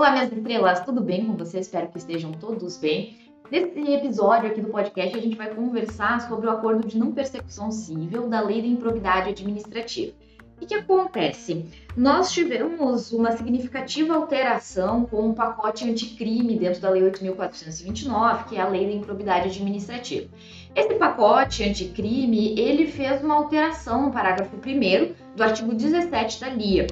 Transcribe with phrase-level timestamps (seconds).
[0.00, 1.66] Olá, minhas estrelas, tudo bem com vocês?
[1.66, 3.18] Espero que estejam todos bem.
[3.50, 7.70] Nesse episódio aqui do podcast, a gente vai conversar sobre o acordo de não persecução
[7.70, 10.14] civil da Lei da Improbidade Administrativa.
[10.58, 11.66] O que acontece?
[11.94, 18.56] Nós tivemos uma significativa alteração com o um pacote anticrime dentro da Lei 8.429, que
[18.56, 20.30] é a Lei da Improbidade Administrativa.
[20.74, 26.86] Esse pacote anticrime, ele fez uma alteração no parágrafo 1 do artigo 17 da LIA.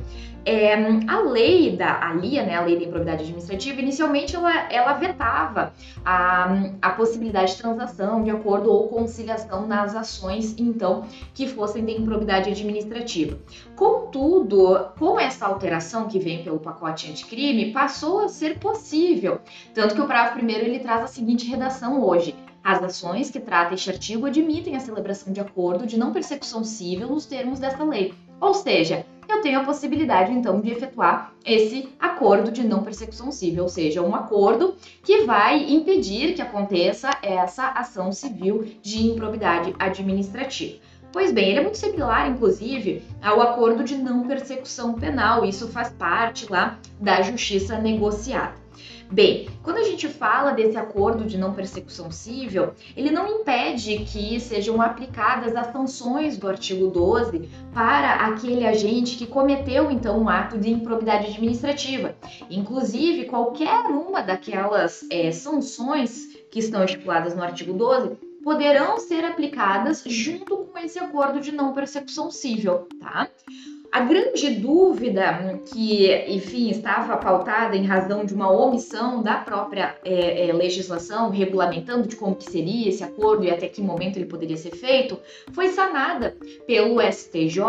[0.47, 0.73] É,
[1.07, 5.75] a lei da a LIA, né, a Lei da Improbidade Administrativa, inicialmente ela, ela vetava
[6.03, 6.49] a,
[6.81, 12.49] a possibilidade de transação de acordo ou conciliação nas ações, então, que fossem de improbidade
[12.49, 13.39] administrativa.
[13.77, 19.41] Contudo, com essa alteração que vem pelo pacote anticrime, passou a ser possível.
[19.75, 22.35] Tanto que o parágrafo primeiro ele traz a seguinte redação hoje.
[22.65, 27.09] As ações que trata este artigo admitem a celebração de acordo de não persecução civil
[27.09, 28.15] nos termos desta lei.
[28.41, 33.65] Ou seja, eu tenho a possibilidade então de efetuar esse acordo de não persecução civil,
[33.65, 40.79] ou seja, um acordo que vai impedir que aconteça essa ação civil de improbidade administrativa.
[41.13, 45.45] Pois bem, ele é muito similar, inclusive, ao acordo de não persecução penal.
[45.45, 48.68] Isso faz parte lá da justiça negociada.
[49.11, 54.39] Bem, quando a gente fala desse acordo de não persecução civil, ele não impede que
[54.39, 60.59] sejam aplicadas as sanções do artigo 12 para aquele agente que cometeu então um ato
[60.59, 62.15] de improbidade administrativa.
[62.51, 70.03] Inclusive, qualquer uma daquelas é, sanções que estão estipuladas no artigo 12 poderão ser aplicadas
[70.07, 73.29] junto com esse acordo de não persecução civil, tá?
[73.91, 80.49] A grande dúvida que, enfim, estava pautada em razão de uma omissão da própria é,
[80.49, 84.59] é, legislação regulamentando de como que seria esse acordo e até que momento ele poderia
[84.59, 85.19] ser feito,
[85.53, 87.63] foi sanada pelo STJ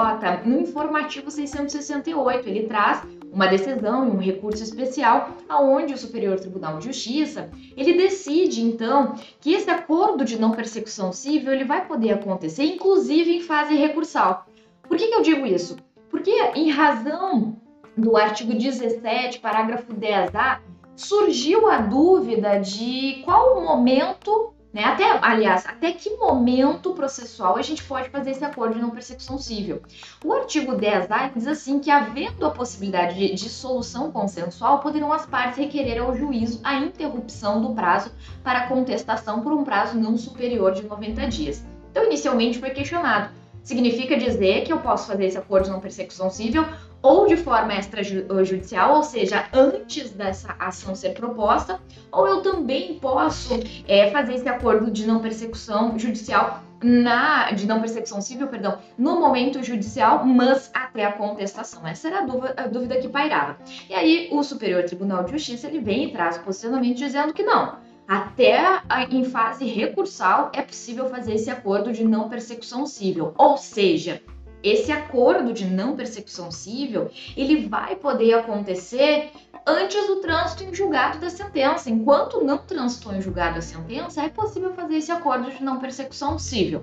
[0.45, 2.49] no informativo 668.
[2.49, 7.93] Ele traz uma decisão e um recurso especial aonde o Superior Tribunal de Justiça ele
[7.93, 13.41] decide então que esse acordo de não persecução civil ele vai poder acontecer inclusive em
[13.41, 14.45] fase recursal.
[14.87, 15.77] Por que, que eu digo isso?
[16.09, 17.55] Porque, em razão
[17.95, 20.59] do artigo 17, parágrafo 10A,
[20.95, 27.61] surgiu a dúvida de qual o momento, né, até, aliás, até que momento processual a
[27.61, 29.81] gente pode fazer esse acordo de não persecução civil.
[30.23, 35.25] O artigo 10A diz assim que, havendo a possibilidade de, de solução consensual, poderão as
[35.25, 38.11] partes requerer ao juízo a interrupção do prazo
[38.43, 41.63] para contestação por um prazo não superior de 90 dias.
[41.91, 46.27] Então, inicialmente foi questionado Significa dizer que eu posso fazer esse acordo de não persecução
[46.31, 46.65] civil
[47.03, 51.79] ou de forma extrajudicial, ou seja, antes dessa ação ser proposta,
[52.11, 57.79] ou eu também posso é, fazer esse acordo de não persecução judicial na de não
[57.79, 61.85] persecução civil, perdão, no momento judicial, mas até a contestação.
[61.85, 63.55] Essa era a dúvida, a dúvida que pairava.
[63.87, 67.87] E aí o Superior Tribunal de Justiça ele vem e traz posicionamento dizendo que não
[68.09, 68.81] até
[69.11, 73.35] em fase recursal é possível fazer esse acordo de não persecução civil.
[73.37, 74.19] Ou seja,
[74.63, 79.29] esse acordo de não persecução civil, ele vai poder acontecer
[79.63, 81.91] antes do trânsito em julgado da sentença.
[81.91, 86.39] Enquanto não transitou em julgado a sentença, é possível fazer esse acordo de não persecução
[86.39, 86.81] civil.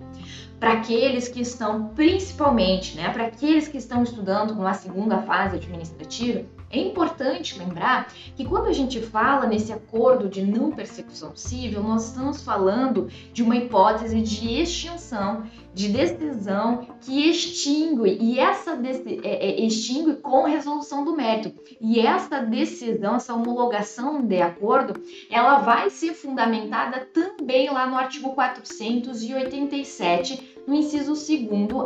[0.61, 5.57] Para aqueles que estão, principalmente, né, para aqueles que estão estudando com a segunda fase
[5.57, 11.83] administrativa, é importante lembrar que quando a gente fala nesse acordo de não persecução civil,
[11.83, 19.29] nós estamos falando de uma hipótese de extinção, de decisão que extingue, e essa é,
[19.29, 21.55] é, extingue com resolução do mérito.
[21.81, 25.01] E essa decisão, essa homologação de acordo,
[25.31, 31.27] ela vai ser fundamentada também lá no artigo 487, no inciso 2,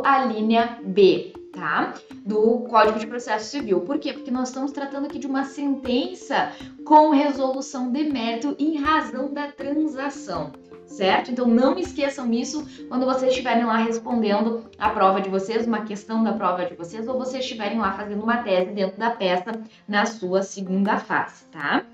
[0.03, 1.93] a linha B tá?
[2.25, 3.81] Do Código de Processo Civil.
[3.81, 4.13] Por quê?
[4.13, 6.51] Porque nós estamos tratando aqui de uma sentença
[6.85, 10.51] com resolução de mérito em razão da transação.
[10.85, 11.31] Certo?
[11.31, 16.21] Então não esqueçam isso quando vocês estiverem lá respondendo a prova de vocês, uma questão
[16.21, 19.51] da prova de vocês, ou vocês estiverem lá fazendo uma tese dentro da peça
[19.87, 21.85] na sua segunda fase, tá?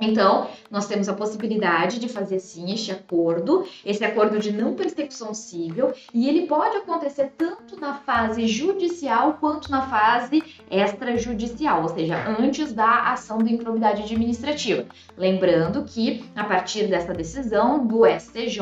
[0.00, 5.32] Então, nós temos a possibilidade de fazer sim este acordo, esse acordo de não persecução
[5.32, 12.16] civil, e ele pode acontecer tanto na fase judicial quanto na fase extrajudicial, ou seja,
[12.38, 14.84] antes da ação de improbidade administrativa.
[15.16, 18.60] Lembrando que, a partir dessa decisão do STJ,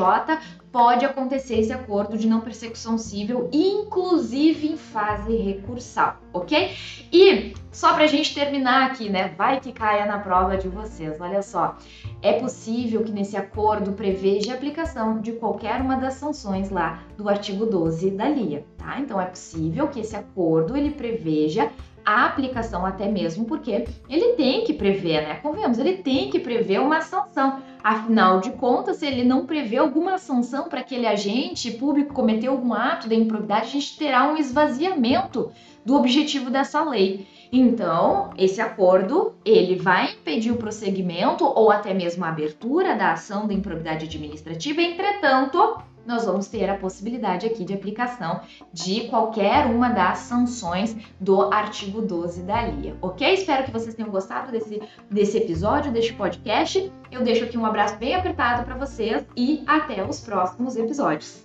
[0.75, 6.75] pode acontecer esse acordo de não persecução civil, inclusive em fase recursal, ok?
[7.13, 9.33] E só para a gente terminar aqui, né?
[9.37, 11.77] Vai que caia na prova de vocês, olha só.
[12.21, 17.29] É possível que nesse acordo preveja a aplicação de qualquer uma das sanções lá do
[17.29, 18.99] artigo 12 da LIA, tá?
[18.99, 21.71] Então é possível que esse acordo ele preveja
[22.05, 25.35] a aplicação até mesmo porque ele tem que prever, né?
[25.35, 27.61] Convenhamos, ele tem que prever uma sanção.
[27.83, 32.73] Afinal de contas, se ele não prevê alguma sanção para aquele agente público cometer algum
[32.73, 35.51] ato de improbidade, a gente terá um esvaziamento
[35.83, 37.27] do objetivo dessa lei.
[37.51, 43.47] Então, esse acordo, ele vai impedir o prosseguimento ou até mesmo a abertura da ação
[43.47, 48.41] da improbidade administrativa, entretanto, nós vamos ter a possibilidade aqui de aplicação
[48.71, 53.33] de qualquer uma das sanções do artigo 12 da LIA, ok?
[53.33, 56.91] Espero que vocês tenham gostado desse, desse episódio, deste podcast.
[57.11, 61.44] Eu deixo aqui um abraço bem apertado para vocês e até os próximos episódios.